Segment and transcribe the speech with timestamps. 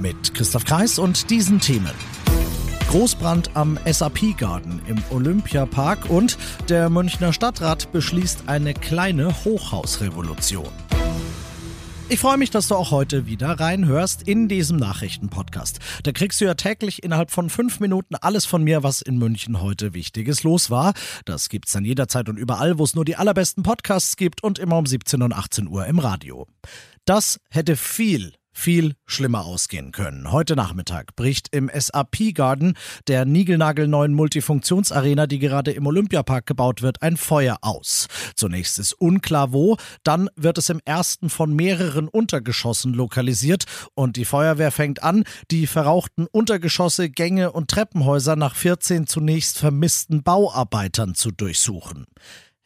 [0.00, 1.92] Mit Christoph Kreis und diesen Themen.
[2.88, 10.68] Großbrand am SAP Garden im Olympiapark und der Münchner Stadtrat beschließt eine kleine Hochhausrevolution.
[12.10, 15.80] Ich freue mich, dass du auch heute wieder reinhörst in diesem Nachrichtenpodcast.
[16.04, 19.60] Da kriegst du ja täglich innerhalb von fünf Minuten alles von mir, was in München
[19.60, 20.94] heute Wichtiges los war.
[21.26, 24.78] Das gibt's dann jederzeit und überall, wo es nur die allerbesten Podcasts gibt und immer
[24.78, 26.46] um 17 und 18 Uhr im Radio.
[27.04, 30.32] Das hätte viel viel schlimmer ausgehen können.
[30.32, 32.74] Heute Nachmittag bricht im SAP Garden,
[33.06, 38.08] der niegelnagelneuen Multifunktionsarena, die gerade im Olympiapark gebaut wird, ein Feuer aus.
[38.34, 44.24] Zunächst ist unklar wo, dann wird es im ersten von mehreren Untergeschossen lokalisiert und die
[44.24, 51.30] Feuerwehr fängt an, die verrauchten Untergeschosse, Gänge und Treppenhäuser nach 14 zunächst vermissten Bauarbeitern zu
[51.30, 52.06] durchsuchen.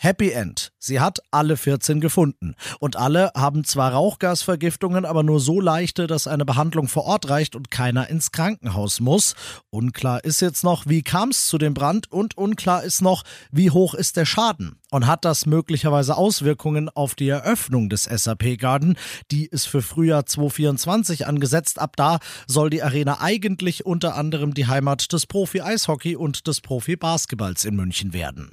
[0.00, 0.70] Happy End.
[0.78, 2.54] Sie hat alle 14 gefunden.
[2.78, 7.56] Und alle haben zwar Rauchgasvergiftungen, aber nur so leichte, dass eine Behandlung vor Ort reicht
[7.56, 9.34] und keiner ins Krankenhaus muss.
[9.70, 13.72] Unklar ist jetzt noch, wie kam es zu dem Brand und unklar ist noch, wie
[13.72, 14.78] hoch ist der Schaden.
[14.92, 18.96] Und hat das möglicherweise Auswirkungen auf die Eröffnung des SAP Garden?
[19.32, 21.80] Die ist für Frühjahr 2024 angesetzt.
[21.80, 27.64] Ab da soll die Arena eigentlich unter anderem die Heimat des Profi-Eishockey und des Profi-Basketballs
[27.64, 28.52] in München werden.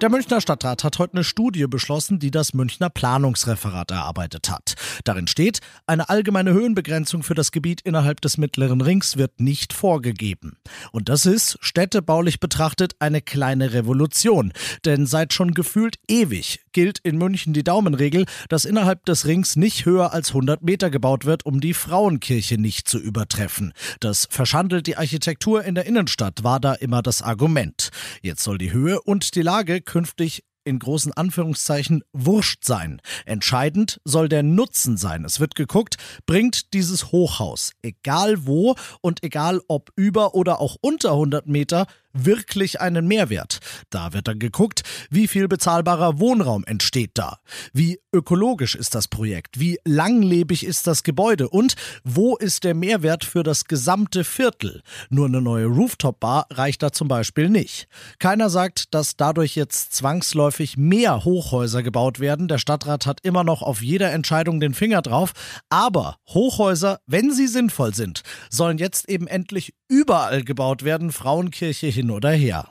[0.00, 4.72] Der Münchner Stadtrat hat heute eine Studie beschlossen, die das Münchner Planungsreferat erarbeitet hat.
[5.04, 10.56] Darin steht, eine allgemeine Höhenbegrenzung für das Gebiet innerhalb des Mittleren Rings wird nicht vorgegeben.
[10.92, 14.54] Und das ist, städtebaulich betrachtet, eine kleine Revolution.
[14.86, 19.84] Denn seit schon gefühlt ewig gilt in München die Daumenregel, dass innerhalb des Rings nicht
[19.84, 23.74] höher als 100 Meter gebaut wird, um die Frauenkirche nicht zu übertreffen.
[23.98, 27.90] Das verschandelt die Architektur in der Innenstadt, war da immer das Argument.
[28.22, 33.00] Jetzt soll die Höhe und die Lage künftig in großen Anführungszeichen wurscht sein.
[33.26, 35.24] Entscheidend soll der Nutzen sein.
[35.24, 35.96] Es wird geguckt,
[36.26, 42.80] bringt dieses Hochhaus, egal wo und egal ob über oder auch unter 100 Meter, wirklich
[42.80, 43.60] einen Mehrwert.
[43.90, 47.38] Da wird dann geguckt, wie viel bezahlbarer Wohnraum entsteht da,
[47.72, 53.24] wie ökologisch ist das Projekt, wie langlebig ist das Gebäude und wo ist der Mehrwert
[53.24, 54.82] für das gesamte Viertel.
[55.10, 57.86] Nur eine neue Rooftop-Bar reicht da zum Beispiel nicht.
[58.18, 62.48] Keiner sagt, dass dadurch jetzt zwangsläufig mehr Hochhäuser gebaut werden.
[62.48, 65.32] Der Stadtrat hat immer noch auf jeder Entscheidung den Finger drauf.
[65.68, 71.12] Aber Hochhäuser, wenn sie sinnvoll sind, sollen jetzt eben endlich überall gebaut werden.
[71.12, 72.64] Frauenkirche hin oder her.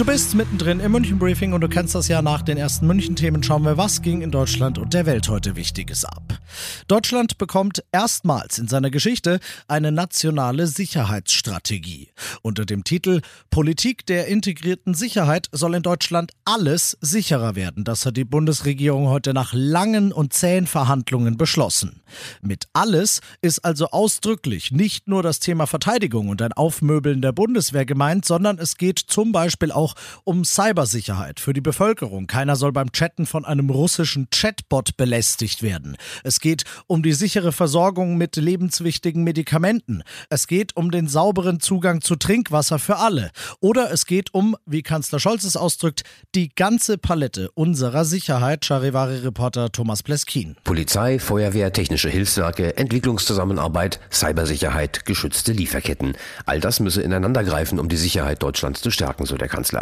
[0.00, 3.16] Du bist mittendrin im München Briefing und du kennst das ja nach den ersten München
[3.16, 3.42] Themen.
[3.42, 6.40] Schauen wir, was ging in Deutschland und der Welt heute Wichtiges ab.
[6.88, 12.08] Deutschland bekommt erstmals in seiner Geschichte eine nationale Sicherheitsstrategie.
[12.40, 17.84] Unter dem Titel Politik der integrierten Sicherheit soll in Deutschland alles sicherer werden.
[17.84, 22.00] Das hat die Bundesregierung heute nach langen und zähen Verhandlungen beschlossen.
[22.40, 27.84] Mit alles ist also ausdrücklich nicht nur das Thema Verteidigung und ein Aufmöbeln der Bundeswehr
[27.84, 29.89] gemeint, sondern es geht zum Beispiel auch
[30.24, 32.26] um Cybersicherheit für die Bevölkerung.
[32.26, 35.96] Keiner soll beim Chatten von einem russischen Chatbot belästigt werden.
[36.24, 40.02] Es geht um die sichere Versorgung mit lebenswichtigen Medikamenten.
[40.28, 43.30] Es geht um den sauberen Zugang zu Trinkwasser für alle.
[43.60, 46.02] Oder es geht um, wie Kanzler Scholz es ausdrückt,
[46.34, 48.64] die ganze Palette unserer Sicherheit.
[48.64, 50.56] Charivari-Reporter Thomas Pleskin.
[50.64, 56.16] Polizei, Feuerwehr, technische Hilfswerke, Entwicklungszusammenarbeit, Cybersicherheit, geschützte Lieferketten.
[56.46, 59.79] All das müsse ineinandergreifen, um die Sicherheit Deutschlands zu stärken, so der Kanzler.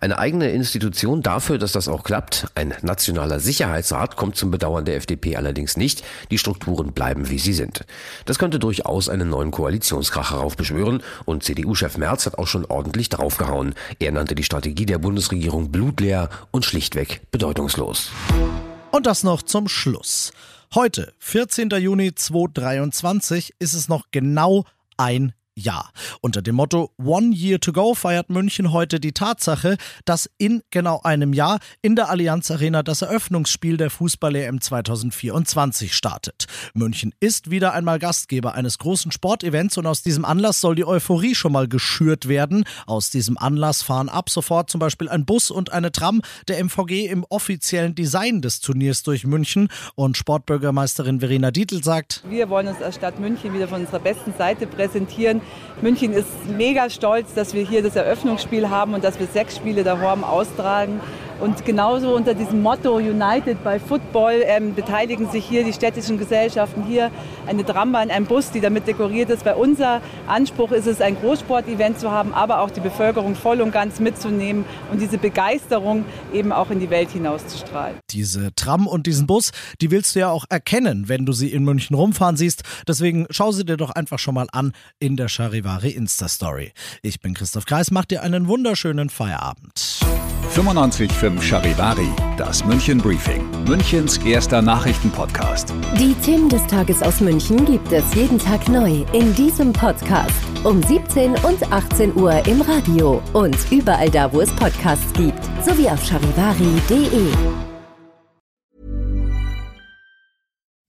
[0.00, 4.96] Eine eigene Institution dafür, dass das auch klappt, ein nationaler Sicherheitsrat, kommt zum Bedauern der
[4.96, 6.04] FDP allerdings nicht.
[6.30, 7.84] Die Strukturen bleiben, wie sie sind.
[8.24, 13.74] Das könnte durchaus einen neuen Koalitionskrach heraufbeschwören und CDU-Chef Merz hat auch schon ordentlich draufgehauen.
[13.98, 18.10] Er nannte die Strategie der Bundesregierung blutleer und schlichtweg bedeutungslos.
[18.90, 20.32] Und das noch zum Schluss.
[20.74, 21.70] Heute, 14.
[21.70, 24.64] Juni 2023, ist es noch genau
[24.96, 25.92] ein Jahr.
[26.20, 31.00] Unter dem Motto One Year to Go feiert München heute die Tatsache, dass in genau
[31.02, 36.46] einem Jahr in der Allianz Arena das Eröffnungsspiel der Fußball-EM 2024 startet.
[36.74, 41.34] München ist wieder einmal Gastgeber eines großen Sportevents und aus diesem Anlass soll die Euphorie
[41.34, 42.64] schon mal geschürt werden.
[42.86, 47.06] Aus diesem Anlass fahren ab sofort zum Beispiel ein Bus und eine Tram der MVG
[47.06, 52.82] im offiziellen Design des Turniers durch München und Sportbürgermeisterin Verena Dietl sagt, wir wollen uns
[52.82, 55.40] als Stadt München wieder von unserer besten Seite präsentieren.
[55.80, 59.84] München ist mega stolz, dass wir hier das Eröffnungsspiel haben und dass wir sechs Spiele
[59.84, 61.00] der Horm austragen.
[61.40, 66.84] Und genauso unter diesem Motto United by Football ähm, beteiligen sich hier die städtischen Gesellschaften.
[66.84, 67.10] Hier
[67.46, 69.44] eine Trambahn, ein Bus, die damit dekoriert ist.
[69.44, 73.72] Weil unser Anspruch ist es, ein Großsportevent zu haben, aber auch die Bevölkerung voll und
[73.72, 77.96] ganz mitzunehmen und diese Begeisterung eben auch in die Welt hinauszustrahlen.
[78.10, 81.64] Diese Tram und diesen Bus, die willst du ja auch erkennen, wenn du sie in
[81.64, 82.62] München rumfahren siehst.
[82.86, 86.72] Deswegen schau sie dir doch einfach schon mal an in der Charivari Insta-Story.
[87.02, 90.00] Ich bin Christoph Kreis, mach dir einen wunderschönen Feierabend.
[90.54, 95.72] 95.5 Charivari, das München Briefing, Münchens erster Nachrichtenpodcast.
[95.98, 100.34] Die Themen des Tages aus München gibt es jeden Tag neu in diesem Podcast
[100.64, 105.88] um 17 und 18 Uhr im Radio und überall da, wo es Podcasts gibt, sowie
[105.88, 107.28] auf charivari.de.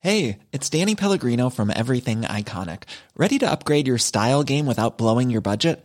[0.00, 2.84] Hey, it's Danny Pellegrino from Everything Iconic.
[3.16, 5.84] Ready to upgrade your style game without blowing your budget?